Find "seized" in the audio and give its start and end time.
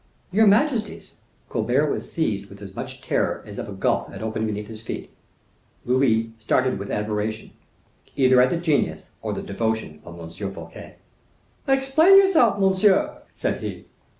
2.11-2.47